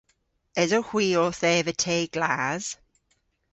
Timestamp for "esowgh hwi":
0.61-1.05